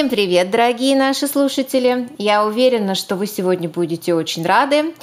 [0.00, 2.08] Всем привет, дорогие наши слушатели!
[2.16, 4.94] Я уверена, что вы сегодня будете очень рады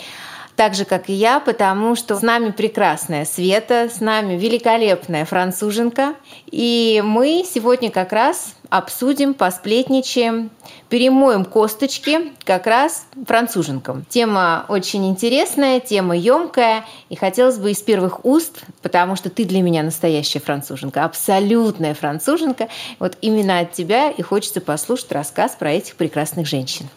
[0.57, 6.15] так же, как и я, потому что с нами прекрасная Света, с нами великолепная француженка.
[6.47, 10.49] И мы сегодня как раз обсудим, посплетничаем,
[10.89, 14.03] перемоем косточки как раз француженкам.
[14.09, 19.61] Тема очень интересная, тема емкая, и хотелось бы из первых уст, потому что ты для
[19.61, 22.67] меня настоящая француженка, абсолютная француженка.
[22.97, 26.89] Вот именно от тебя и хочется послушать рассказ про этих прекрасных женщин.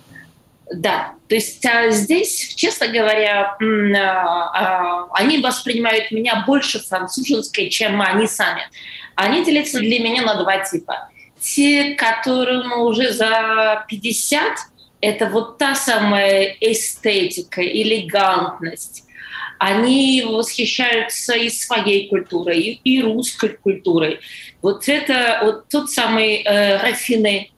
[0.73, 8.01] Да, то есть а, здесь, честно говоря, а, а, они воспринимают меня больше француженской, чем
[8.01, 8.62] они сами.
[9.16, 11.09] Они делятся для меня на два типа.
[11.41, 14.59] Те, которым уже за 50,
[15.01, 19.05] это вот та самая эстетика, элегантность.
[19.59, 24.20] Они восхищаются и своей культурой, и, русской культурой.
[24.62, 27.52] Вот это вот тот самый э, рафинный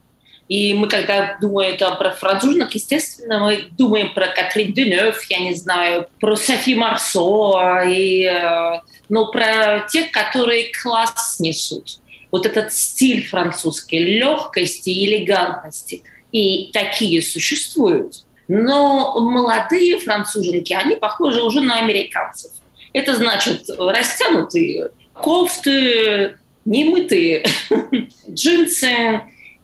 [0.49, 5.55] и мы, когда думаем это про француженок, естественно, мы думаем про Катрин Денев, я не
[5.55, 11.99] знаю, про Софи Марсо, и, э, но про тех, которые класс несут.
[12.31, 16.03] Вот этот стиль французской легкости и элегантности.
[16.33, 18.25] И такие существуют.
[18.49, 22.51] Но молодые француженки, они похожи уже на американцев.
[22.93, 27.45] Это значит растянутые кофты, немытые
[28.31, 29.23] джинсы,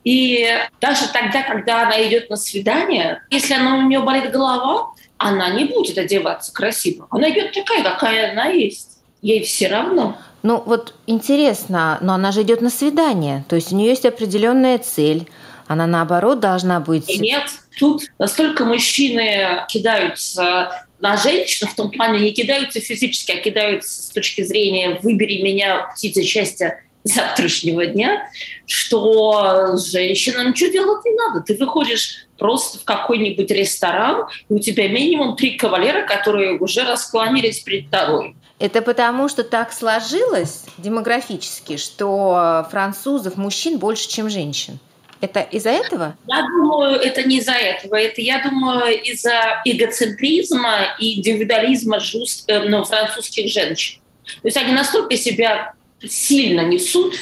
[0.09, 0.48] и
[0.81, 5.67] даже тогда, когда она идет на свидание, если она, у нее болит голова, она не
[5.67, 7.06] будет одеваться красиво.
[7.11, 9.01] Она идет такая, какая она есть.
[9.20, 10.17] Ей все равно.
[10.42, 14.79] Ну вот интересно, но она же идет на свидание, то есть у нее есть определенная
[14.79, 15.29] цель.
[15.67, 17.20] Она наоборот должна быть.
[17.20, 17.45] Нет,
[17.79, 24.09] тут настолько мужчины кидаются на женщину, в том плане не кидаются физически, а кидаются с
[24.09, 28.29] точки зрения «выбери меня, птица счастья, завтрашнего дня,
[28.67, 31.41] что женщинам ничего делать не надо.
[31.41, 37.61] Ты выходишь просто в какой-нибудь ресторан, и у тебя минимум три кавалера, которые уже раскланялись
[37.61, 38.36] перед тобой.
[38.58, 44.79] Это потому, что так сложилось демографически, что французов мужчин больше, чем женщин.
[45.20, 46.17] Это из-за этого?
[46.29, 47.96] Я думаю, это не из-за этого.
[47.96, 54.01] Это, я думаю, из-за эгоцентризма и индивидуализма жуст, э, ну, французских женщин.
[54.42, 57.14] То есть они настолько себя сильно несут,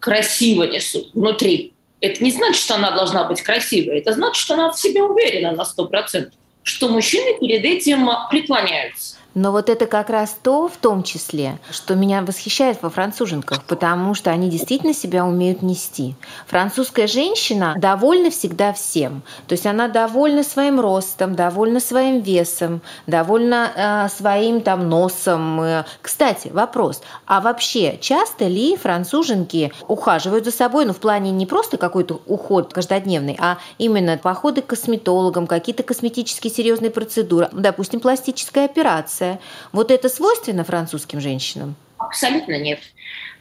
[0.00, 1.72] красиво несут внутри.
[2.00, 3.98] Это не значит, что она должна быть красивой.
[3.98, 9.17] Это значит, что она в себе уверена на сто процентов, что мужчины перед этим преклоняются.
[9.38, 14.14] Но вот это как раз то, в том числе, что меня восхищает во француженках, потому
[14.14, 16.16] что они действительно себя умеют нести.
[16.48, 19.22] Французская женщина довольна всегда всем.
[19.46, 25.84] То есть она довольна своим ростом, довольна своим весом, довольна э, своим там носом.
[26.02, 27.00] Кстати, вопрос.
[27.24, 32.72] А вообще часто ли француженки ухаживают за собой, ну в плане не просто какой-то уход
[32.72, 39.40] каждодневный, а именно походы к косметологам, какие-то косметические серьезные процедуры, допустим, пластическая операция, реакция.
[39.72, 41.76] Вот это свойственно французским женщинам?
[41.98, 42.80] Абсолютно нет.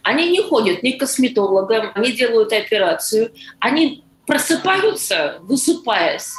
[0.03, 3.31] Они не ходят ни к косметологам, не делают операцию.
[3.59, 6.34] Они просыпаются, высыпаясь,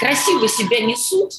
[0.00, 1.32] красиво себя несут,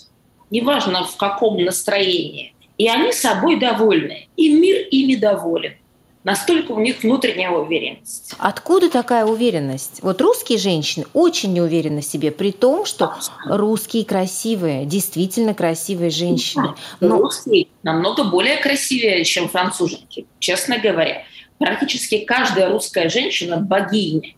[0.50, 2.54] неважно в каком настроении.
[2.78, 4.28] И они собой довольны.
[4.36, 5.76] И мир ими доволен.
[6.24, 8.34] Настолько у них внутренняя уверенность.
[8.38, 10.00] Откуда такая уверенность?
[10.02, 13.14] Вот русские женщины очень не уверены в себе, при том, что
[13.46, 16.76] русские красивые, действительно красивые женщины.
[17.02, 17.18] Но...
[17.18, 21.24] Русские намного более красивее, чем француженки, честно говоря.
[21.60, 24.34] Практически каждая русская женщина– богиня.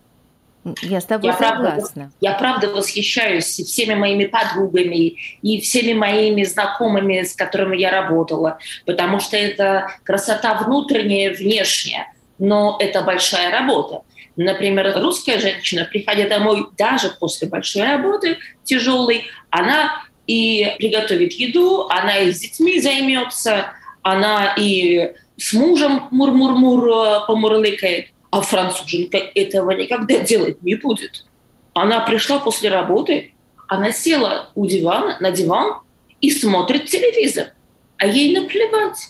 [0.82, 1.94] Я с тобой я согласна.
[1.94, 8.58] Правда, я правда восхищаюсь всеми моими подругами и всеми моими знакомыми, с которыми я работала,
[8.86, 14.02] потому что это красота внутренняя, внешняя, но это большая работа.
[14.38, 22.18] Например, русская женщина, приходя домой даже после большой работы, тяжелой, она и приготовит еду, она
[22.18, 23.68] и с детьми займется,
[24.02, 28.08] она и с мужем мур-мур-мур э, помурлыкает.
[28.32, 31.26] А француженка этого никогда делать не будет.
[31.74, 33.34] Она пришла после работы,
[33.68, 35.82] она села у дивана, на диван
[36.22, 37.54] и смотрит телевизор.
[37.98, 39.10] А ей наплевать.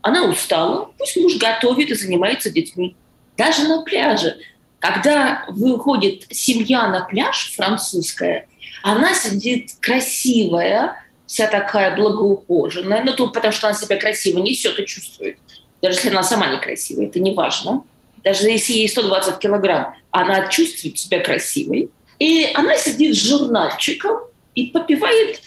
[0.00, 2.96] Она устала, пусть муж готовит и занимается детьми.
[3.36, 4.38] Даже на пляже.
[4.78, 8.48] Когда выходит семья на пляж французская,
[8.82, 14.86] она сидит красивая, вся такая благоухоженная, ну, то потому что она себя красиво несет и
[14.86, 15.38] чувствует.
[15.80, 17.84] Даже если она сама некрасивая, это не важно
[18.24, 21.90] даже если ей 120 килограмм, она чувствует себя красивой.
[22.18, 24.18] И она сидит с журнальчиком
[24.54, 25.40] и попивает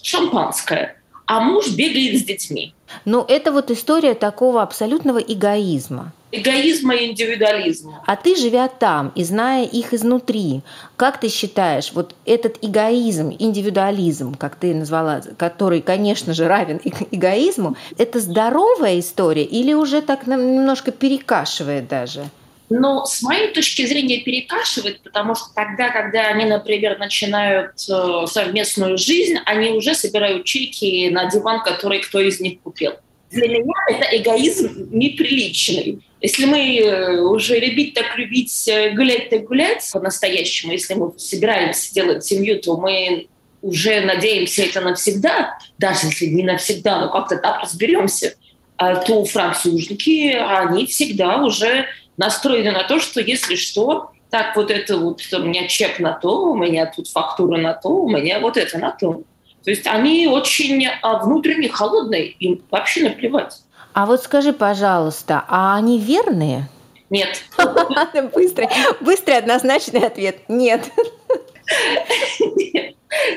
[0.00, 0.96] шампанское,
[1.26, 2.74] а муж бегает с детьми.
[3.04, 6.12] Ну, это вот история такого абсолютного эгоизма.
[6.32, 8.02] Эгоизма и индивидуализма.
[8.06, 10.62] А ты, живя там и зная их изнутри,
[10.96, 16.80] как ты считаешь, вот этот эгоизм, индивидуализм, как ты назвала, который, конечно же, равен
[17.10, 22.24] эгоизму, это здоровая история или уже так немножко перекашивает даже?
[22.74, 28.96] Но с моей точки зрения перекашивает, потому что тогда, когда они, например, начинают э, совместную
[28.96, 32.92] жизнь, они уже собирают чеки на диван, который кто из них купил.
[33.32, 36.00] Для меня это эгоизм неприличный.
[36.20, 41.92] Если мы э, уже любить так любить, э, гулять так гулять по-настоящему, если мы собираемся
[41.94, 43.28] делать семью, то мы
[43.62, 48.34] уже надеемся это навсегда, даже если не навсегда, но как-то так разберемся,
[48.76, 51.86] а то француженки, они всегда уже
[52.16, 56.50] настроены на то, что если что, так вот это вот у меня чек на то,
[56.50, 59.22] у меня тут фактура на то, у меня вот это на то.
[59.64, 63.62] То есть они очень а, внутренне холодные, им вообще наплевать.
[63.92, 66.68] А вот скажи, пожалуйста, а они верные?
[67.10, 67.42] Нет.
[68.34, 68.68] Быстрый,
[69.00, 70.48] быстрый однозначный ответ.
[70.48, 70.90] Нет.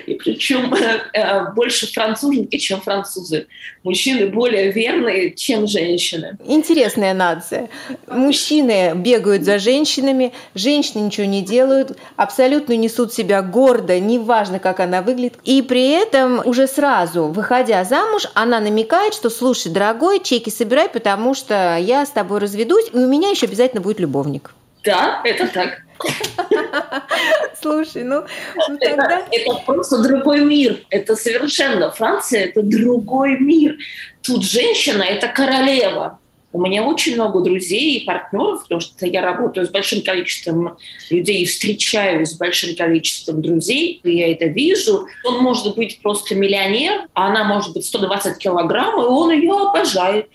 [0.05, 3.47] И причем э, больше француженки, чем французы.
[3.83, 6.37] Мужчины более верные, чем женщины.
[6.45, 7.69] Интересная нация.
[8.07, 15.01] Мужчины бегают за женщинами, женщины ничего не делают, абсолютно несут себя гордо, неважно, как она
[15.01, 15.35] выглядит.
[15.43, 21.33] И при этом уже сразу, выходя замуж, она намекает, что слушай, дорогой, чеки собирай, потому
[21.33, 24.53] что я с тобой разведусь, и у меня еще обязательно будет любовник.
[24.85, 25.81] Да, это так.
[27.61, 28.23] Слушай, ну,
[28.69, 29.19] ну тогда...
[29.19, 30.81] Это, это просто другой мир.
[30.89, 33.77] Это совершенно Франция, это другой мир.
[34.21, 36.19] Тут женщина– это королева.
[36.51, 40.77] У меня очень много друзей и партнеров, потому что я работаю с большим количеством
[41.09, 45.07] людей и встречаюсь с большим количеством друзей, и я это вижу.
[45.25, 50.29] Он может быть просто миллионер, а она может быть 120 килограмм, и он ее обожает,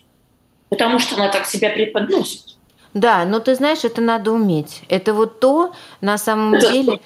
[0.68, 2.59] потому что она так себя преподносит.
[2.92, 4.82] Да, но ты знаешь, это надо уметь.
[4.88, 7.00] Это вот то, на самом это деле...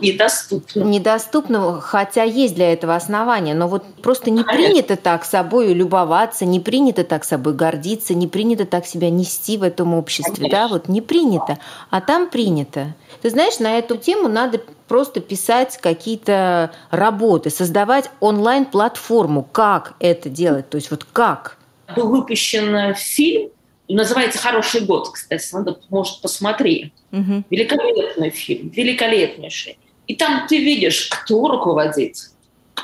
[0.00, 0.80] Недоступно.
[0.82, 3.54] Недоступно, хотя есть для этого основания.
[3.54, 8.66] Но вот просто не принято так собой любоваться, не принято так собой гордиться, не принято
[8.66, 10.34] так себя нести в этом обществе.
[10.34, 10.58] Конечно.
[10.58, 11.58] Да, вот не принято.
[11.90, 12.94] А там принято.
[13.22, 20.68] Ты знаешь, на эту тему надо просто писать какие-то работы, создавать онлайн-платформу, как это делать.
[20.68, 21.58] То есть вот как?
[21.94, 23.50] Был выпущен фильм
[23.94, 26.92] Называется «Хороший год», кстати, надо, может, посмотри.
[27.12, 27.44] Угу.
[27.50, 29.78] Великолепный фильм, великолепнейший.
[30.06, 32.29] И там ты видишь, кто руководит,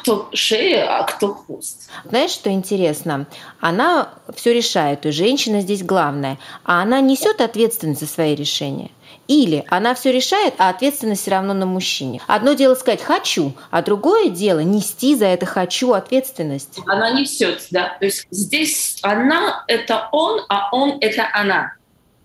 [0.01, 1.91] кто шея, а кто хвост.
[2.05, 3.27] Знаешь, что интересно?
[3.61, 8.91] Она все решает, и женщина здесь главная, а она несет ответственность за свои решения.
[9.29, 12.21] Или она все решает, а ответственность все равно на мужчине.
[12.29, 16.79] Одно дело сказать «хочу», а другое дело нести за это «хочу» ответственность.
[16.87, 17.97] Она несет, да.
[17.99, 21.73] То есть здесь она– это он, а он– это она.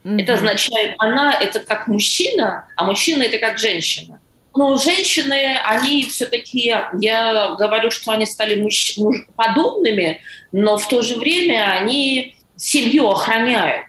[0.03, 0.21] Mm-hmm.
[0.21, 4.19] Это означает, она– это как мужчина, а мужчина– это как женщина.
[4.55, 10.21] Но женщины, они все-таки, я говорю, что они стали муж, муж подобными,
[10.51, 13.87] но в то же время они семью охраняют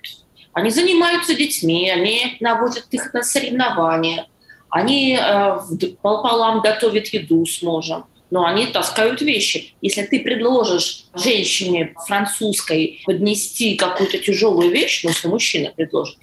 [0.53, 4.27] они занимаются детьми, они наводят их на соревнования,
[4.69, 5.59] они э,
[6.03, 9.75] пополам готовят еду с мужем, но они таскают вещи.
[9.81, 16.19] Если ты предложишь женщине французской поднести какую-то тяжелую вещь, ну, если мужчина предложит,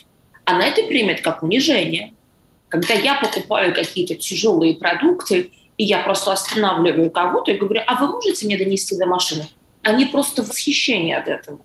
[0.45, 2.13] она это примет как унижение.
[2.69, 8.11] Когда я покупаю какие-то тяжелые продукты, и я просто останавливаю кого-то и говорю, а вы
[8.11, 9.47] можете мне донести до машины?
[9.81, 11.59] Они просто в восхищении от этого.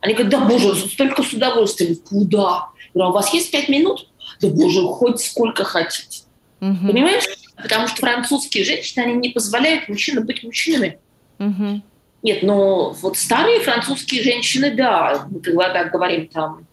[0.00, 1.96] Они говорят, да боже, столько с удовольствием.
[1.96, 2.68] Куда?
[2.78, 4.08] Я говорю, а у вас есть пять минут?
[4.40, 6.22] Да боже, хоть сколько хотите.
[6.60, 6.86] Угу.
[6.86, 7.24] Понимаешь?
[7.56, 10.98] Потому что французские женщины, они не позволяют мужчинам быть мужчинами.
[11.38, 11.82] Угу.
[12.22, 16.66] Нет, но вот старые французские женщины, да, мы когда говорим там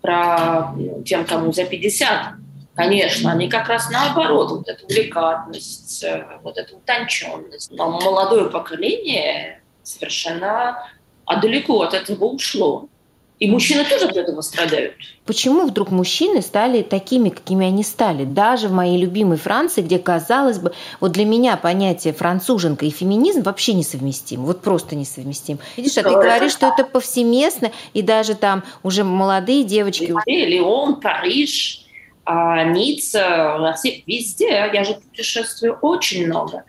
[0.00, 2.34] про тем, кому за 50,
[2.74, 7.70] конечно, они как раз наоборот, вот эту деликатность, э, вот эту утонченность.
[7.70, 10.86] Но молодое поколение совершенно
[11.30, 12.88] а далеко от этого ушло.
[13.38, 14.94] И мужчины тоже от этого страдают.
[15.24, 18.24] Почему вдруг мужчины стали такими, какими они стали?
[18.24, 23.42] Даже в моей любимой Франции, где, казалось бы, вот для меня понятие француженка и феминизм
[23.42, 24.44] вообще несовместим.
[24.44, 25.60] Вот просто несовместим.
[25.76, 30.12] Видишь, а ты говоришь, что это повсеместно, и даже там уже молодые девочки...
[30.26, 31.86] Леон, Париж,
[32.24, 34.70] а, Ницца, везде.
[34.72, 36.64] Я же путешествую очень много.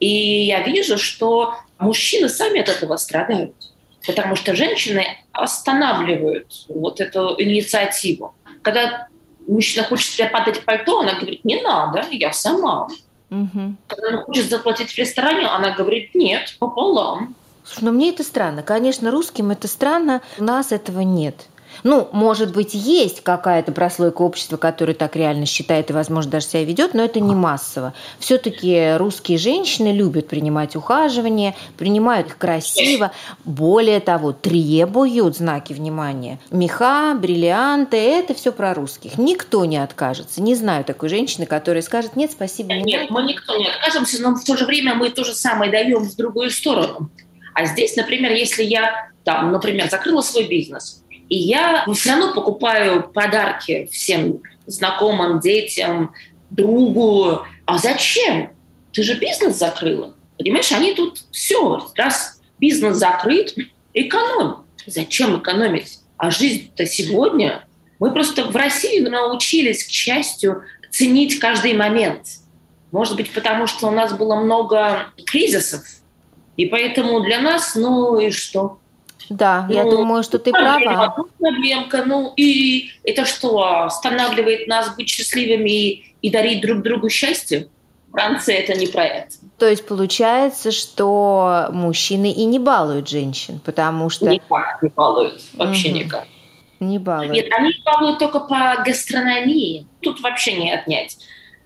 [0.00, 3.54] И я вижу, что мужчины сами от этого страдают
[4.06, 8.34] потому что женщины останавливают вот эту инициативу.
[8.62, 9.08] Когда
[9.46, 12.88] мужчина хочет себе подать пальто, она говорит, не надо, я сама.
[13.30, 13.74] Угу.
[13.88, 17.34] Когда она хочет заплатить в ресторане, она говорит, нет, пополам.
[17.64, 18.62] Слушай, но мне это странно.
[18.62, 21.46] Конечно, русским это странно, у нас этого нет.
[21.82, 26.64] Ну, может быть, есть какая-то прослойка общества, которая так реально считает и, возможно, даже себя
[26.64, 27.94] ведет, но это не массово.
[28.18, 33.12] Все-таки русские женщины любят принимать ухаживание, принимают их красиво.
[33.44, 36.38] Более того, требуют знаки внимания.
[36.50, 39.18] Меха, бриллианты– это все про русских.
[39.18, 40.42] Никто не откажется.
[40.42, 44.34] Не знаю такой женщины, которая скажет, нет, спасибо, не Нет, мы никто не откажемся, но
[44.34, 47.10] в то же время мы то же самое даем в другую сторону.
[47.54, 53.10] А здесь, например, если я, там, например, закрыла свой бизнес, и я все равно покупаю
[53.12, 56.14] подарки всем знакомым, детям,
[56.50, 57.42] другу.
[57.64, 58.50] А зачем?
[58.92, 60.14] Ты же бизнес закрыла.
[60.38, 63.54] Понимаешь, они тут все, раз бизнес закрыт,
[63.92, 64.64] экономь.
[64.86, 65.98] Зачем экономить?
[66.16, 67.66] А жизнь-то сегодня.
[67.98, 72.26] Мы просто в России научились, к счастью, ценить каждый момент.
[72.92, 75.82] Может быть, потому что у нас было много кризисов,
[76.56, 78.78] и поэтому для нас, ну и что?
[79.28, 81.16] Да, ну, я думаю, что ты права.
[81.38, 87.68] Проблемка, ну и это что, останавливает нас быть счастливыми и, и дарить друг другу счастье?
[88.12, 89.34] Франция это не про это.
[89.58, 94.28] То есть получается, что мужчины и не балуют женщин, потому что...
[94.28, 95.96] Никак не балуют, вообще угу.
[95.98, 96.26] никак.
[96.80, 97.32] Не балуют.
[97.32, 99.86] Нет, они балуют только по гастрономии.
[100.00, 101.18] Тут вообще не отнять.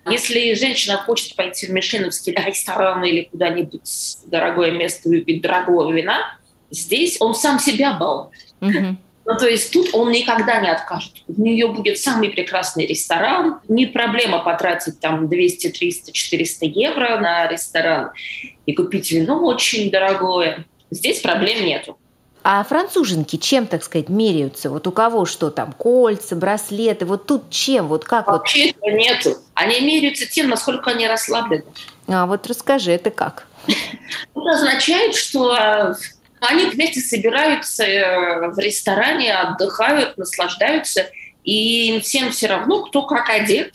[0.08, 6.36] Если женщина хочет пойти в мишленовский ресторан или куда-нибудь дорогое место выпить дорогого вина,
[6.70, 8.32] здесь он сам себя балует.
[8.60, 11.12] Ну, то есть тут он никогда не откажет.
[11.28, 13.60] У нее будет самый прекрасный ресторан.
[13.68, 18.10] Не проблема потратить там 200, 300, 400 евро на ресторан
[18.66, 20.64] и купить вино очень дорогое.
[20.90, 21.96] Здесь проблем нету.
[22.42, 24.70] А француженки чем, так сказать, меряются?
[24.70, 28.76] Вот у кого что там, кольца, браслеты, вот тут чем, вот как Вообще вот?
[28.76, 29.36] этого нету.
[29.54, 31.64] Они меряются тем, насколько они расслаблены.
[32.08, 33.46] А вот расскажи, это как?
[33.66, 35.94] Это означает, что э,
[36.40, 41.10] они вместе собираются э, в ресторане, отдыхают, наслаждаются,
[41.44, 43.74] и им всем все равно, кто как одет,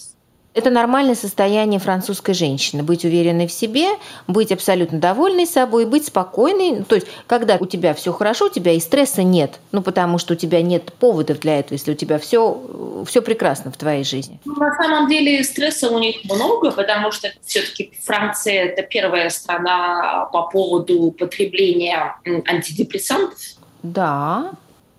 [0.55, 2.81] это нормальное состояние французской женщины.
[2.81, 3.87] Быть уверенной в себе,
[4.27, 6.83] быть абсолютно довольной собой, быть спокойной.
[6.83, 9.59] То есть, когда у тебя все хорошо, у тебя и стресса нет.
[9.73, 13.69] Ну, потому что у тебя нет поводов для этого, если у тебя все, все прекрасно
[13.69, 14.39] в твоей жизни.
[14.45, 20.29] Ну, на самом деле стресса у них много, потому что все-таки Франция– это первая страна
[20.31, 23.39] по поводу потребления антидепрессантов.
[23.83, 24.51] Да.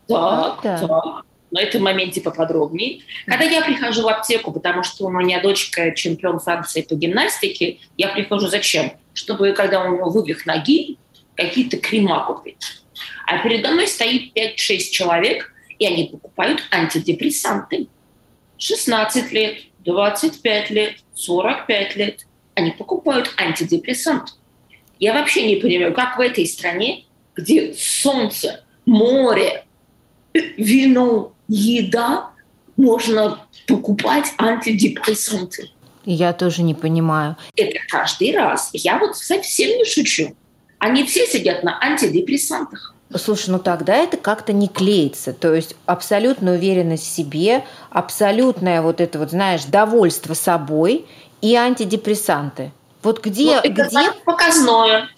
[0.07, 0.79] Так, да.
[0.79, 1.25] так
[1.57, 3.01] на этом моменте поподробнее.
[3.25, 8.09] Когда я прихожу в аптеку, потому что у меня дочка чемпион Франции по гимнастике, я
[8.09, 8.93] прихожу зачем?
[9.15, 10.99] Чтобы, когда у него вывих ноги,
[11.35, 12.83] какие-то крема купить.
[13.27, 17.87] А передо мной стоит 5-6 человек, и они покупают антидепрессанты.
[18.59, 22.27] 16 лет, 25 лет, 45 лет.
[22.55, 24.33] Они покупают антидепрессанты.
[24.99, 29.65] Я вообще не понимаю, как в этой стране, где солнце, море,
[30.35, 32.31] вино, еда
[32.77, 35.71] можно покупать антидепрессанты.
[36.05, 37.37] Я тоже не понимаю.
[37.57, 38.71] Это каждый раз.
[38.73, 40.37] Я вот совсем не шучу.
[40.79, 42.95] Они все сидят на антидепрессантах.
[43.15, 45.33] Слушай, ну тогда это как-то не клеится.
[45.33, 51.07] То есть абсолютная уверенность в себе, абсолютное вот это вот, знаешь, довольство собой
[51.41, 52.73] и антидепрессанты.
[53.03, 53.47] Вот где...
[53.47, 54.13] Ну, это где...
[54.25, 55.09] показное.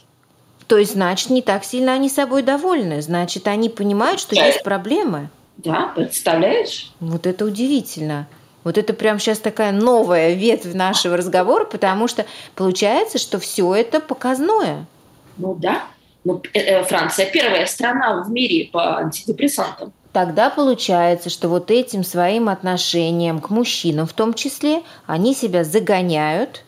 [0.67, 3.01] То есть, значит, не так сильно они собой довольны.
[3.01, 4.45] Значит, они понимают, что да.
[4.45, 5.31] есть проблемы.
[5.59, 6.93] Да, представляешь?
[7.01, 8.27] Вот это удивительно.
[8.65, 14.01] Вот это прям сейчас такая новая ветвь нашего разговора, потому что получается, что все это
[14.01, 14.87] показное.
[15.37, 15.85] Ну да.
[16.25, 19.93] Ну, э, э, Франция первая страна в мире по антидепрессантам.
[20.13, 26.65] Тогда получается, что вот этим своим отношением к мужчинам в том числе, они себя загоняют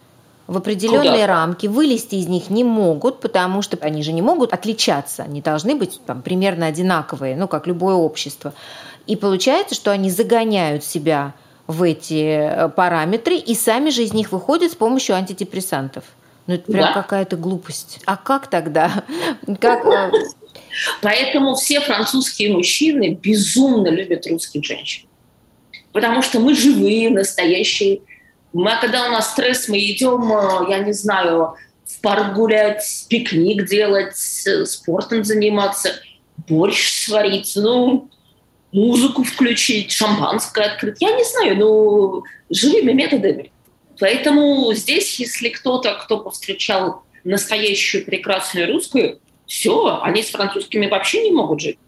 [0.50, 1.26] в определенные Куда?
[1.28, 5.76] рамки, вылезти из них не могут, потому что они же не могут отличаться, они должны
[5.76, 8.52] быть там, примерно одинаковые, ну, как любое общество.
[9.06, 11.34] И получается, что они загоняют себя
[11.68, 16.02] в эти э, параметры и сами же из них выходят с помощью антидепрессантов.
[16.48, 16.92] Ну, это прям да.
[16.94, 18.00] какая-то глупость.
[18.04, 19.04] А как тогда?
[19.60, 19.86] Как...
[19.86, 20.10] Э,
[21.00, 25.06] Поэтому все французские мужчины безумно любят русских женщин.
[25.92, 28.00] Потому что мы живые, настоящие
[28.52, 31.54] мы, когда у нас стресс, мы идем, э, я не знаю,
[31.84, 36.00] в парк гулять, пикник делать, спортом заниматься,
[36.48, 38.08] борщ сварить, ну,
[38.72, 40.96] музыку включить, шампанское открыть.
[41.00, 43.52] Я не знаю, ну, живыми методами.
[43.98, 51.32] Поэтому здесь, если кто-то, кто повстречал настоящую прекрасную русскую, все, они с французскими вообще не
[51.32, 51.78] могут жить.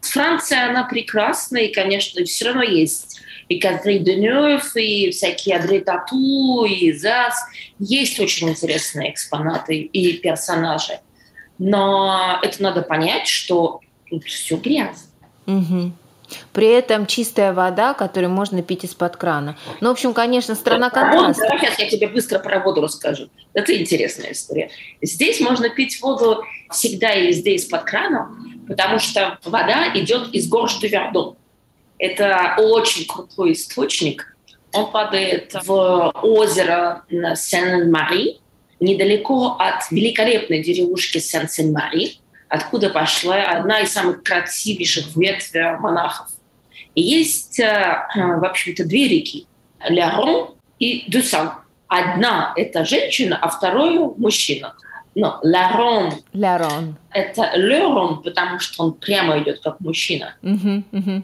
[0.00, 6.64] Франция, она прекрасная, и, конечно, все равно есть и Катрин Денев, и всякие Адри Тату,
[6.64, 7.34] и ЗАС.
[7.78, 11.00] Есть очень интересные экспонаты и персонажи.
[11.58, 15.08] Но это надо понять, что тут все грязно.
[15.46, 15.92] Угу.
[16.52, 19.56] При этом чистая вода, которую можно пить из-под крана.
[19.80, 21.42] Ну, в общем, конечно, страна контраста.
[21.42, 23.30] Давай сейчас я тебе быстро про воду расскажу.
[23.54, 24.70] Это интересная история.
[25.00, 28.30] Здесь можно пить воду всегда и везде из-под крана,
[28.66, 31.37] потому что вода идет из горш де Вердон.
[31.98, 34.36] Это очень крутой источник.
[34.72, 37.02] Он падает в озеро
[37.34, 38.38] Сен-Мари,
[38.80, 46.28] недалеко от великолепной деревушки Сен-Сен-Мари откуда пошла одна из самых красивейших ветвей монахов.
[46.94, 49.46] И есть, э, в общем-то, две реки–
[49.88, 51.52] Лярон и Дюсан.
[51.86, 54.74] Одна– это женщина, а вторую– мужчина.
[55.14, 56.12] Но Лярон.–
[57.12, 60.34] это Лерон, потому что он прямо идет как мужчина.
[60.42, 61.22] Угу, угу.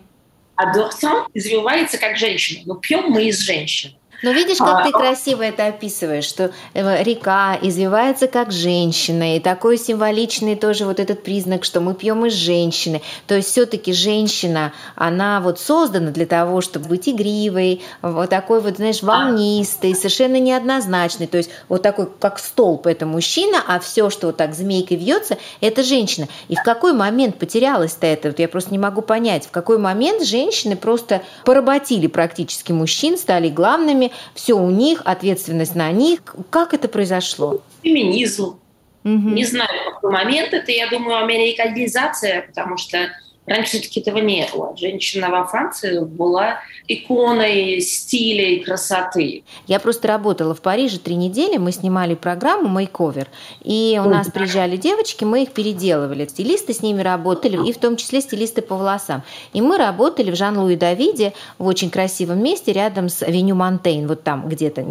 [0.56, 2.62] А Дюсан извивается как женщина.
[2.66, 3.94] Но пьем мы из женщины.
[4.24, 9.38] Но видишь, как а, ты красиво это описываешь, что э, река извивается как женщина, и
[9.38, 13.02] такой символичный тоже вот этот признак, что мы пьем из женщины.
[13.26, 18.76] То есть все-таки женщина, она вот создана для того, чтобы быть игривой, вот такой вот,
[18.76, 21.26] знаешь, волнистой, совершенно неоднозначной.
[21.26, 25.36] То есть вот такой, как столб, это мужчина, а все, что вот так змейкой вьется,
[25.60, 26.28] это женщина.
[26.48, 28.28] И в какой момент потерялось-то это?
[28.28, 33.50] Вот я просто не могу понять, в какой момент женщины просто поработили практически мужчин, стали
[33.50, 36.20] главными, все у них, ответственность на них.
[36.50, 37.62] Как это произошло?
[37.82, 38.58] Феминизм.
[39.04, 39.28] Угу.
[39.30, 43.10] Не знаю, в какой момент это, я думаю, американизация, потому что
[43.46, 44.74] Раньше все-таки этого не было.
[44.76, 49.44] Женщина во Франции была иконой стиля и красоты.
[49.66, 53.28] Я просто работала в Париже три недели, мы снимали программу «Мейковер»,
[53.62, 56.26] и у нас приезжали девочки, мы их переделывали.
[56.26, 59.22] Стилисты с ними работали, и в том числе стилисты по волосам.
[59.52, 64.22] И мы работали в Жан-Луи Давиде в очень красивом месте рядом с Авеню Монтейн, вот
[64.22, 64.86] там где-то,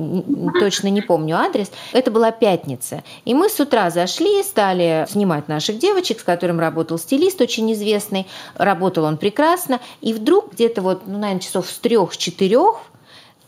[0.59, 1.71] точно не помню адрес.
[1.91, 3.03] Это была пятница.
[3.25, 8.27] И мы с утра зашли, стали снимать наших девочек, с которым работал стилист очень известный,
[8.55, 12.81] работал он прекрасно, и вдруг где-то вот, ну, наверное, часов с трех-четырех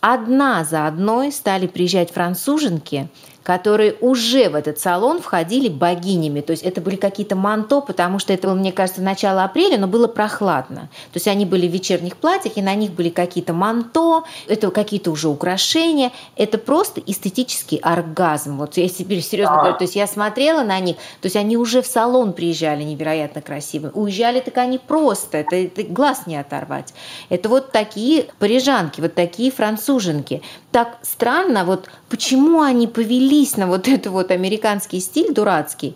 [0.01, 3.09] одна за одной стали приезжать француженки,
[3.45, 6.41] которые уже в этот салон входили богинями.
[6.41, 9.85] То есть это были какие-то манто, потому что это было, мне кажется, начало апреля, но
[9.85, 10.89] было прохладно.
[11.13, 15.11] То есть они были в вечерних платьях, и на них были какие-то манто, это какие-то
[15.11, 16.11] уже украшения.
[16.35, 18.57] Это просто эстетический оргазм.
[18.57, 21.83] Вот я себе серьезно говорю, то есть я смотрела на них, то есть они уже
[21.83, 23.91] в салон приезжали невероятно красивые.
[23.91, 26.95] Уезжали так они просто, это, это глаз не оторвать.
[27.29, 30.41] Это вот такие парижанки, вот такие француженки.
[30.71, 35.95] Так странно, вот почему они повели повелись на вот этот вот американский стиль дурацкий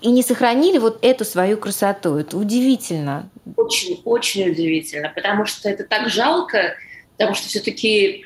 [0.00, 2.16] и не сохранили вот эту свою красоту.
[2.16, 3.30] Это удивительно.
[3.56, 6.74] Очень, очень удивительно, потому что это так жалко,
[7.16, 8.24] потому что все-таки,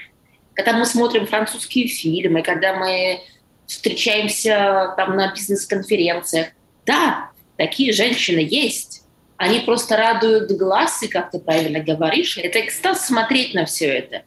[0.54, 3.20] когда мы смотрим французские фильмы, когда мы
[3.66, 6.48] встречаемся там на бизнес-конференциях,
[6.87, 9.02] да, такие женщины есть.
[9.37, 14.22] Они просто радуют глаз, и, как ты правильно говоришь, это экстаз смотреть на все это.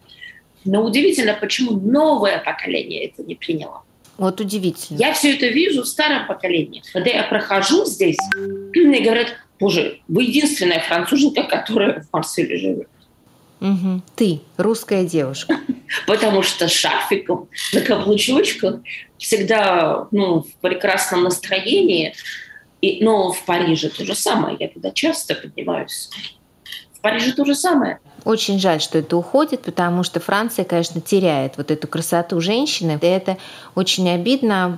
[0.63, 3.83] Но удивительно, почему новое поколение это не приняло.
[4.21, 4.99] Вот удивительно.
[4.99, 6.83] Я все это вижу в старом поколении.
[6.93, 8.19] Когда я прохожу здесь,
[8.75, 9.29] мне говорят,
[9.59, 12.87] боже, вы единственная француженка, которая в Марселе живет.
[13.61, 14.03] Угу.
[14.15, 15.59] Ты, русская девушка.
[16.05, 18.81] Потому что шарфиком на каблучочках
[19.17, 22.13] всегда ну, в прекрасном настроении.
[22.79, 24.55] И, но в Париже то же самое.
[24.59, 26.11] Я туда часто поднимаюсь.
[27.01, 27.99] В Париже то же самое.
[28.25, 32.99] Очень жаль, что это уходит, потому что Франция, конечно, теряет вот эту красоту женщины.
[33.01, 33.37] И это
[33.73, 34.77] очень обидно.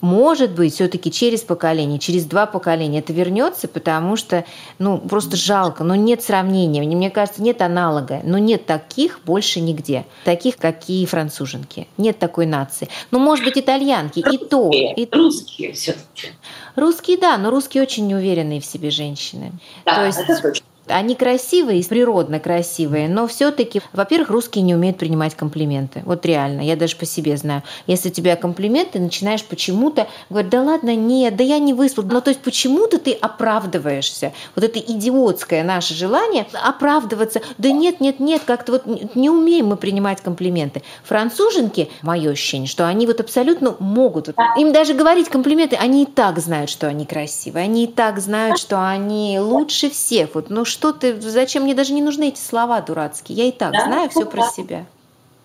[0.00, 4.44] Может быть, все-таки через поколение, через два поколения это вернется, потому что,
[4.78, 6.80] ну, просто жалко, но нет сравнения.
[6.82, 10.04] Мне кажется, нет аналога, но нет таких больше нигде.
[10.24, 11.88] Таких, какие француженки.
[11.96, 12.88] Нет такой нации.
[13.10, 14.70] Ну, может быть, итальянки, русские, и то.
[14.70, 16.28] И русские все-таки.
[16.76, 19.50] Русские, да, но русские очень неуверенные в себе женщины.
[19.84, 20.66] Да, То есть, это точно.
[20.86, 26.02] Они красивые, природно красивые, но все-таки, во-первых, русские не умеют принимать комплименты.
[26.04, 27.62] Вот реально, я даже по себе знаю.
[27.86, 32.04] Если тебя комплимент, ты начинаешь почему-то говорить, да ладно, нет, да я не выслал.
[32.04, 34.32] Ну, то есть почему-то ты оправдываешься.
[34.54, 37.40] Вот это идиотское наше желание оправдываться.
[37.56, 40.82] Да нет, нет, нет, как-то вот не умеем мы принимать комплименты.
[41.04, 44.28] Француженки, мое ощущение, что они вот абсолютно могут.
[44.58, 47.64] Им даже говорить комплименты, они и так знают, что они красивые.
[47.64, 50.34] Они и так знают, что они лучше всех.
[50.34, 53.38] Вот, ну что ты, зачем мне даже не нужны эти слова дурацкие?
[53.38, 53.84] Я и так да?
[53.84, 54.84] знаю все про себя.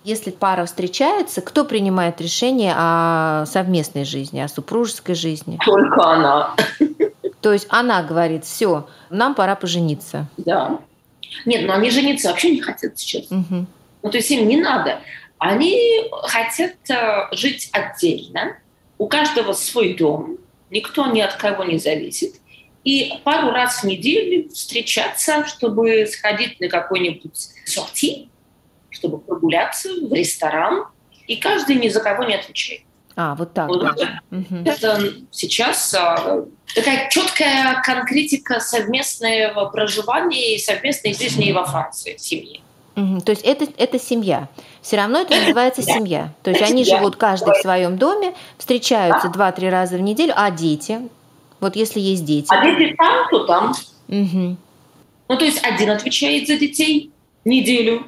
[0.03, 5.59] Если пара встречается, кто принимает решение о совместной жизни, о супружеской жизни?
[5.63, 6.55] Только она.
[7.41, 10.25] То есть она говорит, все, нам пора пожениться.
[10.37, 10.79] Да.
[11.45, 13.25] Нет, но они жениться вообще не хотят сейчас.
[13.29, 13.65] Угу.
[14.01, 14.99] Ну, то есть им не надо.
[15.37, 18.57] Они хотят э, жить отдельно.
[18.97, 20.37] У каждого свой дом.
[20.71, 22.35] Никто ни от кого не зависит.
[22.83, 28.29] И пару раз в неделю встречаться, чтобы сходить на какой-нибудь сорти,
[28.89, 30.85] чтобы прогуляться в ресторан,
[31.27, 32.81] и каждый ни за кого не отвечает.
[33.15, 33.67] А, вот так.
[33.67, 34.21] Вот, да.
[34.65, 42.61] Это сейчас а, такая четкая конкретика совместного проживания и совместной жизни во Франции, в семье.
[42.95, 43.21] Угу.
[43.21, 44.47] То есть это, это семья.
[44.81, 46.33] Все равно это называется семья.
[46.43, 50.99] То есть они живут каждый в своем доме, встречаются два-три раза в неделю, а дети?
[51.59, 52.47] Вот если есть дети.
[52.49, 53.73] А дети там, то там.
[54.07, 54.57] Угу.
[55.27, 57.11] Ну, то есть один отвечает за детей
[57.45, 58.05] неделю,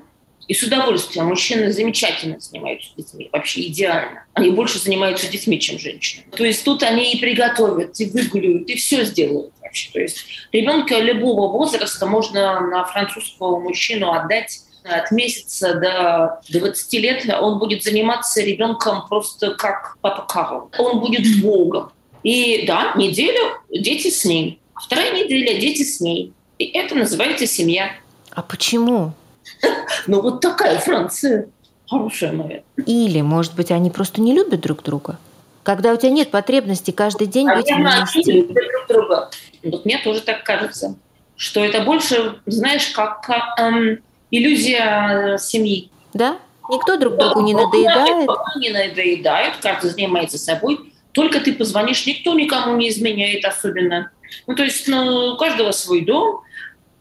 [0.51, 1.27] и с удовольствием.
[1.27, 4.25] Мужчины замечательно занимаются детьми, вообще идеально.
[4.33, 6.25] Они больше занимаются детьми, чем женщины.
[6.35, 9.91] То есть тут они и приготовят, и выгуляют, и все сделают вообще.
[9.93, 17.33] То есть ребенка любого возраста можно на французского мужчину отдать от месяца до 20 лет
[17.39, 20.69] он будет заниматься ребенком просто как папа Карл.
[20.77, 21.91] Он будет богом.
[22.23, 24.59] И да, неделю дети с ним.
[24.75, 26.33] Вторая неделя дети с ней.
[26.57, 27.91] И это называется семья.
[28.31, 29.13] А почему?
[30.07, 31.47] Ну вот такая Франция.
[31.87, 32.61] Хорошая моя.
[32.85, 35.19] Или, может быть, они просто не любят друг друга?
[35.63, 38.31] Когда у тебя нет потребности каждый день а быть вместе.
[38.31, 39.29] Они любят друг друга.
[39.63, 40.95] Вот мне тоже так кажется,
[41.35, 43.29] что это больше, знаешь, как
[43.59, 43.99] эм,
[44.31, 45.91] иллюзия семьи.
[46.13, 46.37] Да?
[46.69, 48.29] Никто друг другу не надоедает.
[48.57, 50.90] Не надоедают, каждый занимается собой.
[51.11, 54.11] Только ты позвонишь, никто никому не изменяет особенно.
[54.47, 56.41] Ну, то есть ну, у каждого свой дом,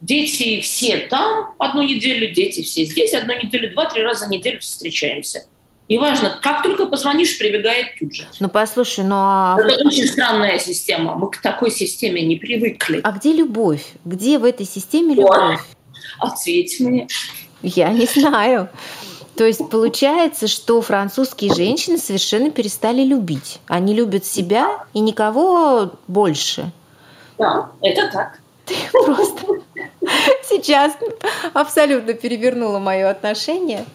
[0.01, 5.45] дети все там одну неделю, дети все здесь одну неделю, два-три раза в неделю встречаемся.
[5.91, 8.29] И важно, как только позвонишь, прибегает тут же.
[8.39, 9.57] Ну, послушай, ну а...
[9.59, 11.17] Это очень странная система.
[11.17, 13.01] Мы к такой системе не привыкли.
[13.03, 13.85] А где любовь?
[14.05, 15.61] Где в этой системе любовь?
[16.21, 17.09] Ответь мне.
[17.63, 18.69] Я не знаю.
[19.41, 23.59] То есть получается, что французские женщины совершенно перестали любить.
[23.69, 26.71] Они любят себя и никого больше.
[27.39, 28.39] Да, это так.
[28.67, 29.47] Ты просто
[30.45, 30.93] сейчас
[31.55, 33.87] абсолютно перевернула мое отношение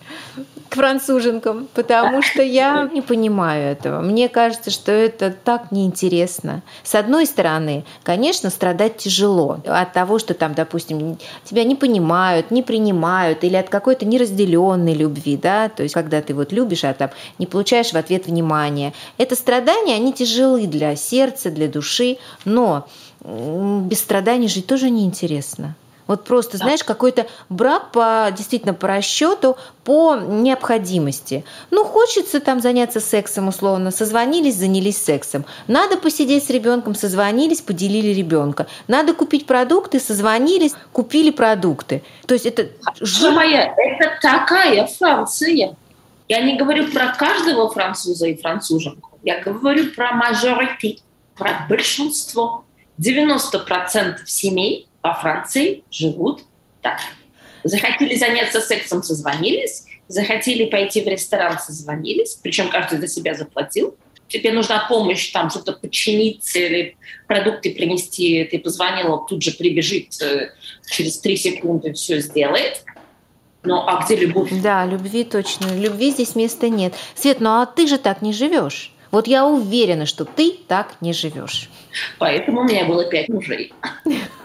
[0.76, 4.02] француженкам, потому что я не понимаю этого.
[4.02, 6.62] Мне кажется, что это так неинтересно.
[6.84, 12.62] С одной стороны, конечно, страдать тяжело от того, что там, допустим, тебя не понимают, не
[12.62, 17.10] принимают, или от какой-то неразделенной любви, да, то есть когда ты вот любишь, а там
[17.40, 18.94] не получаешь в ответ внимания.
[19.18, 22.88] Это страдания, они тяжелы для сердца, для души, но
[23.24, 25.76] без страданий жить тоже неинтересно.
[26.08, 31.44] Вот просто, знаешь, какой-то брак по действительно по расчету, по необходимости.
[31.72, 35.46] Ну, хочется там заняться сексом условно, созвонились, занялись сексом.
[35.68, 38.68] Надо посидеть с ребенком, созвонились, поделили ребенка.
[38.88, 42.04] Надо купить продукты, созвонились, купили продукты.
[42.28, 42.70] То есть это...
[43.02, 45.76] Что моя, это такая Франция.
[46.28, 49.12] Я не говорю про каждого француза и француженку.
[49.24, 51.00] Я говорю про мажорити,
[51.36, 52.64] про большинство.
[53.00, 56.42] 90% семей во Франции живут
[56.82, 57.00] так.
[57.64, 59.86] Захотели заняться сексом, созвонились.
[60.08, 62.40] Захотели пойти в ресторан, созвонились.
[62.42, 63.96] Причем каждый за себя заплатил.
[64.28, 68.44] Тебе нужна помощь, там что-то починить или продукты принести.
[68.46, 70.50] Ты позвонила, тут же прибежит э,
[70.90, 72.84] через три секунды, все сделает.
[73.64, 74.50] Ну, а где любовь?
[74.64, 75.68] Да, любви точно.
[75.76, 76.94] Любви здесь места нет.
[77.16, 78.92] Свет, ну а ты же так не живешь.
[79.12, 81.70] Вот я уверена, что ты так не живешь.
[82.18, 83.74] Поэтому у меня было пять мужей.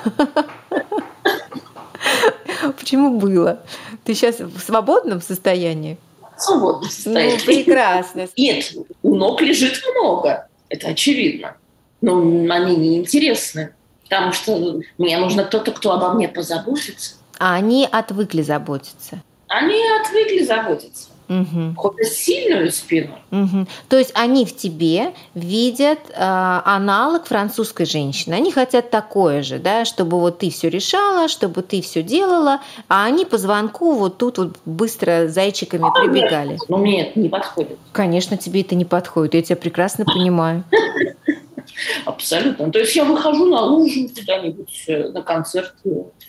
[2.78, 3.60] Почему было?
[4.04, 5.98] Ты сейчас в свободном состоянии?
[6.36, 7.38] В свободном ну, состоянии.
[7.38, 8.28] Ну, прекрасно.
[8.36, 10.48] Нет, у ног лежит много.
[10.68, 11.56] Это очевидно.
[12.00, 13.74] Но они неинтересны.
[14.04, 17.14] Потому что мне нужно кто-то, кто обо мне позаботится.
[17.38, 19.22] А они отвыкли заботиться?
[19.48, 21.74] Они отвыкли заботиться угу.
[21.76, 23.18] хоть сильную спину.
[23.30, 23.66] Угу.
[23.88, 28.34] То есть они в тебе видят э, аналог французской женщины.
[28.34, 33.04] Они хотят такое же, да, чтобы вот ты все решала, чтобы ты все делала, а
[33.04, 36.50] они по звонку вот тут вот быстро зайчиками а, прибегали.
[36.50, 37.78] Нет, ну мне это не подходит.
[37.92, 40.64] Конечно, тебе это не подходит, я тебя прекрасно понимаю.
[42.04, 42.70] Абсолютно.
[42.72, 45.74] То есть я выхожу на лужу куда-нибудь, э, на концерт,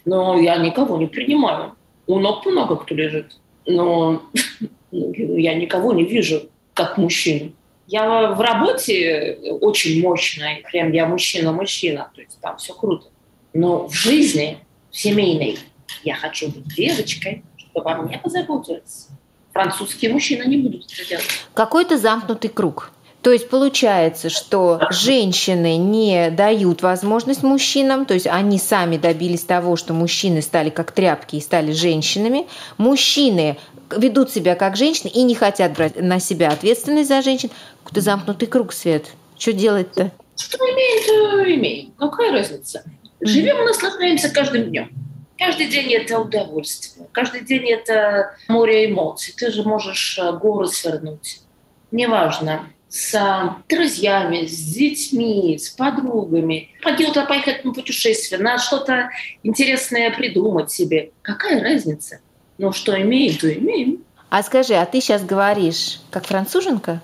[0.05, 1.73] но я никого не принимаю.
[2.05, 3.37] У ног много кто лежит.
[3.65, 4.21] Но
[4.91, 7.53] я никого не вижу как мужчину.
[7.87, 13.07] Я в работе очень мощная, прям я мужчина-мужчина, то есть там все круто.
[13.53, 14.59] Но в жизни,
[14.91, 15.57] в семейной,
[16.03, 19.07] я хочу быть девочкой, чтобы обо мне позаботились.
[19.51, 21.25] Французские мужчины не будут это делать.
[21.53, 22.91] Какой-то замкнутый круг.
[23.21, 29.75] То есть получается, что женщины не дают возможность мужчинам, то есть они сами добились того,
[29.75, 32.47] что мужчины стали как тряпки и стали женщинами.
[32.77, 33.57] Мужчины
[33.95, 37.51] ведут себя как женщины и не хотят брать на себя ответственность за женщин.
[37.83, 39.05] Какой-то замкнутый круг, Свет.
[39.37, 40.11] Что делать-то?
[40.35, 41.91] Что имеем, то имеем.
[41.97, 42.83] Какая разница?
[43.19, 44.89] Живем и наслаждаемся каждым днем.
[45.37, 49.33] Каждый день это удовольствие, каждый день это море эмоций.
[49.35, 51.41] Ты же можешь э, горы свернуть.
[51.89, 56.69] Неважно, с друзьями, с детьми, с подругами.
[56.83, 59.09] Пойдет поехать на путешествие, на что-то
[59.43, 61.11] интересное придумать себе.
[61.21, 62.19] Какая разница?
[62.57, 64.03] Ну, что имеем, то имеем.
[64.29, 67.01] А скажи, а ты сейчас говоришь как француженка?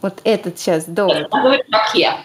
[0.00, 1.28] Вот этот сейчас довод.
[1.30, 2.24] Как я.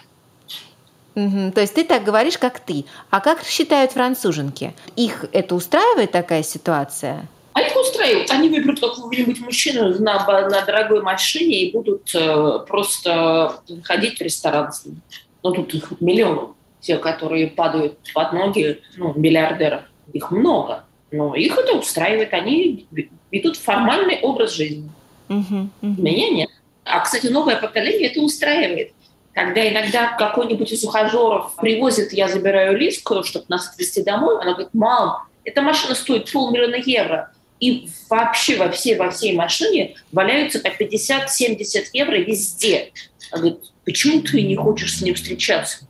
[1.15, 1.51] Угу.
[1.51, 2.86] То есть ты так говоришь, как ты.
[3.10, 4.73] А как считают француженки?
[4.95, 7.27] Их это устраивает такая ситуация?
[7.54, 8.32] А их устраивает.
[8.32, 14.72] Они выберут какого-нибудь мужчину на, на дорогой машине и будут э, просто ходить в ресторан
[14.72, 15.02] с ним.
[15.44, 16.54] Ну, тут их миллион.
[16.80, 19.84] Те, которые падают под ноги, ну, миллиардеров.
[20.14, 20.86] Их много.
[21.12, 22.34] Но их это устраивает.
[22.34, 22.88] Они
[23.32, 24.90] ведут формальный образ жизни.
[25.30, 26.02] Угу, угу.
[26.02, 26.50] Меня нет.
[26.86, 28.94] А, кстати, новое поколение это устраивает.
[29.34, 34.74] Когда иногда какой-нибудь из ухажеров привозит, я забираю Лиску, чтобы нас отвезти домой, она говорит,
[34.74, 37.32] мам, эта машина стоит полмиллиона евро.
[37.62, 42.91] И вообще во всей, во всей машине валяются по 50-70 евро везде.
[43.32, 45.86] Она говорит, почему ты не хочешь с ним встречаться?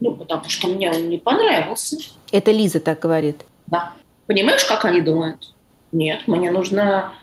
[0.00, 1.96] Ну, потому что мне он не понравился.
[2.30, 3.44] Это Лиза так говорит?
[3.66, 3.92] Да.
[4.26, 5.52] Понимаешь, как они думают?
[5.90, 7.14] Нет, мне нужна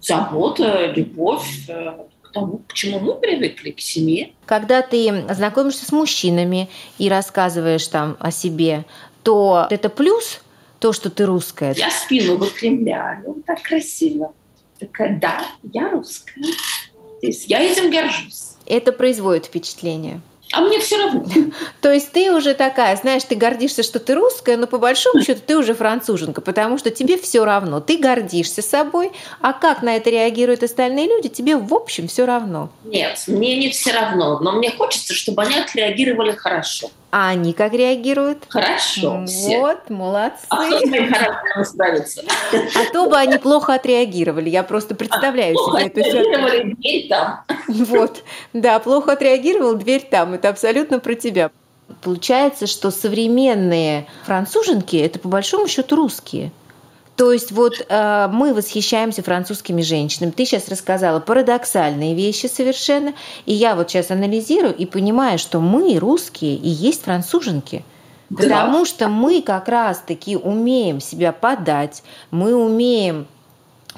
[0.00, 4.32] забота, любовь, э, к тому, к чему мы привыкли, к семье.
[4.46, 8.84] Когда ты знакомишься с мужчинами и рассказываешь там о себе,
[9.22, 10.40] то это плюс
[10.78, 11.74] то, что ты русская?
[11.74, 14.32] Я спину выпрямляю, так красиво.
[14.78, 16.44] Такая, да, я русская.
[17.20, 18.52] То есть я этим горжусь.
[18.66, 20.20] Это производит впечатление.
[20.52, 21.24] А мне все равно.
[21.80, 25.42] То есть ты уже такая, знаешь, ты гордишься, что ты русская, но по большому счету
[25.46, 27.80] ты уже француженка, потому что тебе все равно.
[27.80, 32.70] Ты гордишься собой, а как на это реагируют остальные люди, тебе в общем все равно.
[32.84, 36.90] Нет, мне не все равно, но мне хочется, чтобы они отреагировали хорошо.
[37.10, 38.44] А они как реагируют?
[38.48, 39.24] Хорошо.
[39.26, 39.60] Все.
[39.60, 40.44] Вот, молодцы.
[40.50, 42.22] А кто с моим характером справится?
[42.52, 44.50] А то бы они плохо отреагировали.
[44.50, 46.76] Я просто представляю а, себе эту ситуацию.
[46.76, 47.44] дверь там.
[47.68, 50.34] Вот, да, плохо отреагировал, дверь там.
[50.34, 51.50] Это абсолютно про тебя.
[52.02, 56.52] Получается, что современные француженки– это по большому счету русские.
[57.18, 60.30] То есть вот э, мы восхищаемся французскими женщинами.
[60.30, 63.12] Ты сейчас рассказала парадоксальные вещи совершенно.
[63.44, 67.84] И я вот сейчас анализирую и понимаю, что мы, русские, и есть француженки.
[68.30, 68.42] Да.
[68.44, 73.26] Потому что мы как раз-таки умеем себя подать, мы умеем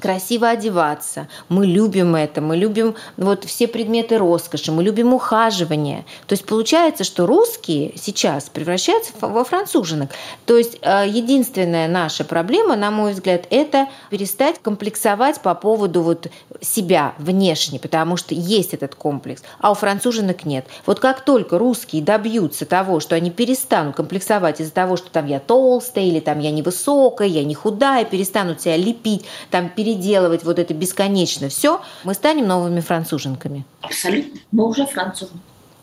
[0.01, 1.27] красиво одеваться.
[1.47, 6.05] Мы любим это, мы любим вот все предметы роскоши, мы любим ухаживание.
[6.27, 10.11] То есть получается, что русские сейчас превращаются во француженок.
[10.45, 16.27] То есть э, единственная наша проблема, на мой взгляд, это перестать комплексовать по поводу вот
[16.59, 20.65] себя внешне, потому что есть этот комплекс, а у француженок нет.
[20.85, 25.39] Вот как только русские добьются того, что они перестанут комплексовать из-за того, что там я
[25.39, 30.59] толстая или там я невысокая, я не худая, перестанут себя лепить, там перестанут переделывать вот
[30.59, 33.65] это бесконечно все, мы станем новыми француженками.
[33.81, 34.39] Абсолютно.
[34.51, 35.33] Мы уже французы.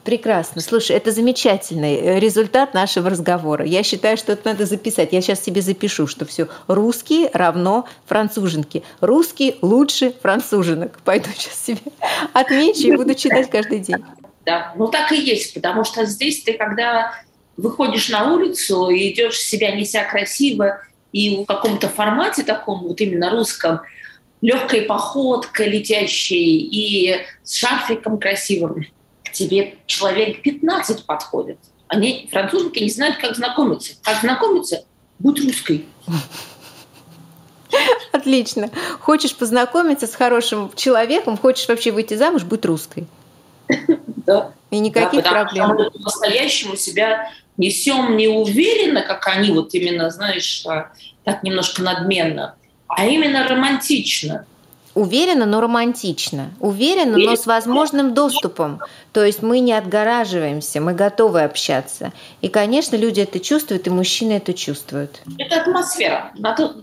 [0.05, 0.63] Прекрасно.
[0.63, 3.67] Слушай, это замечательный э, результат нашего разговора.
[3.67, 5.13] Я считаю, что это надо записать.
[5.13, 8.85] Я сейчас себе запишу, что все русские равно француженки.
[9.01, 10.99] Русские лучше француженок.
[11.05, 11.81] Пойду сейчас себе
[12.33, 14.03] отмечу и буду читать каждый день.
[14.47, 17.13] Да, ну так и есть, потому что здесь ты, когда
[17.59, 20.81] выходишь на улицу и идешь себя неся красиво
[21.13, 23.81] и в каком-то формате таком, вот именно русском,
[24.41, 28.87] легкой походкой летящей и с шарфиком красивым,
[29.25, 31.59] к тебе человек 15 подходит.
[31.89, 33.95] Они, француженки, не знают, как знакомиться.
[34.03, 34.85] Как знакомиться?
[35.19, 35.87] Будь русской.
[38.13, 38.71] Отлично.
[39.01, 43.07] Хочешь познакомиться с хорошим человеком, хочешь вообще выйти замуж, будь русской.
[44.27, 44.53] Да.
[44.71, 45.65] И никаких да, проблем.
[45.65, 50.93] Что мы по-настоящему себя несем не уверенно, как они вот именно, знаешь, а,
[51.25, 52.55] так немножко надменно,
[52.87, 54.47] а именно романтично.
[54.95, 56.51] Уверенно, но романтично.
[56.59, 58.81] Уверенно, но с возможным доступом.
[59.13, 62.13] То есть мы не отгораживаемся, мы готовы общаться.
[62.41, 65.21] И, конечно, люди это чувствуют, и мужчины это чувствуют.
[65.39, 66.33] Это атмосфера.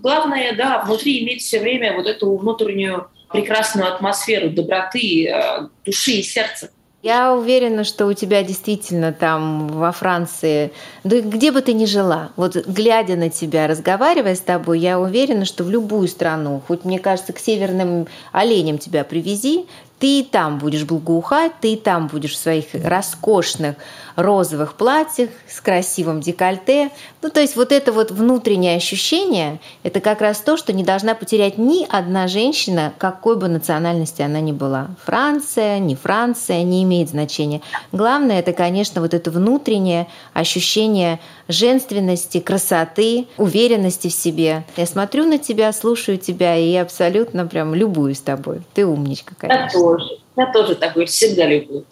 [0.01, 6.23] Главное, да, внутри иметь все время вот эту внутреннюю прекрасную атмосферу доброты, э, души и
[6.23, 6.69] сердца.
[7.05, 10.71] Я уверена, что у тебя действительно там во Франции,
[11.03, 15.45] да где бы ты ни жила, вот глядя на тебя, разговаривая с тобой, я уверена,
[15.45, 19.67] что в любую страну, хоть мне кажется, к северным оленям тебя привези,
[20.05, 23.75] ты и там будешь благоухать, ты и там будешь в своих роскошных
[24.15, 26.91] розовых платьях с красивым декольте.
[27.23, 31.15] Ну, то есть вот это вот внутреннее ощущение, это как раз то, что не должна
[31.15, 34.89] потерять ни одна женщина, какой бы национальности она ни была.
[35.03, 37.61] Франция, не Франция, не имеет значения.
[37.91, 44.63] Главное, это, конечно, вот это внутреннее ощущение женственности, красоты, уверенности в себе.
[44.77, 48.61] Я смотрю на тебя, слушаю тебя и абсолютно прям любуюсь тобой.
[48.73, 49.77] Ты умничка, конечно.
[49.77, 50.19] Я тоже.
[50.37, 51.85] Я тоже такой всегда люблю.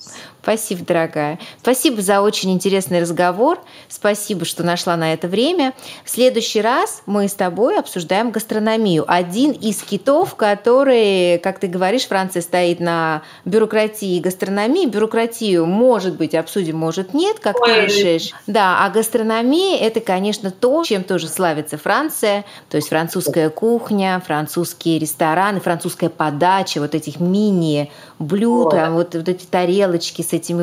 [0.43, 1.39] Спасибо, дорогая.
[1.61, 3.61] Спасибо за очень интересный разговор.
[3.87, 5.73] Спасибо, что нашла на это время.
[6.03, 9.05] В следующий раз мы с тобой обсуждаем гастрономию.
[9.07, 14.85] Один из китов, который, как ты говоришь, Франция стоит на бюрократии и гастрономии.
[14.85, 17.73] Бюрократию, может быть, обсудим, может нет, как Ой.
[17.73, 18.33] ты решишь.
[18.45, 22.43] Да, а гастрономия– это, конечно, то, чем тоже славится Франция.
[22.69, 30.21] То есть французская кухня, французские рестораны, французская подача вот этих мини-блюд, вот, вот эти тарелочки
[30.21, 30.59] с этим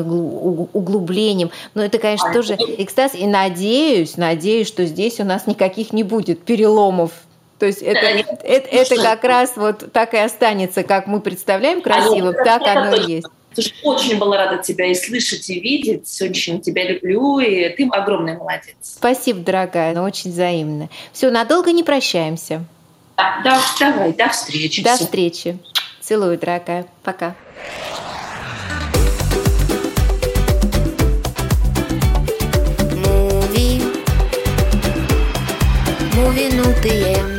[0.73, 1.51] углублением.
[1.73, 3.15] Но это, конечно, а тоже экстаз.
[3.15, 7.11] И надеюсь, надеюсь, что здесь у нас никаких не будет переломов
[7.61, 11.83] то есть это, это, это, это как раз вот так и останется, как мы представляем
[11.83, 13.27] красиво, так оно и есть.
[13.53, 16.21] Слушай, очень была рада тебя и слышать, и видеть.
[16.23, 18.73] Очень тебя люблю, и ты огромный молодец.
[18.81, 20.89] Спасибо, дорогая, но очень взаимно.
[21.13, 22.65] Все, надолго не прощаемся.
[23.17, 24.81] Да, да, давай, до встречи.
[24.83, 25.59] До встречи.
[25.99, 26.87] Целую, дорогая.
[27.03, 27.35] Пока.
[36.81, 37.30] the air.